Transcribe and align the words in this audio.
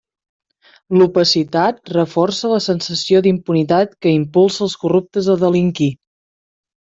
L'opacitat 0.99 1.91
reforça 1.97 2.49
la 2.53 2.57
sensació 2.67 3.21
d'impunitat 3.27 3.93
que 4.07 4.13
impulsa 4.21 4.65
els 4.69 4.77
corruptes 4.85 5.29
a 5.35 5.37
delinquir. 5.45 5.91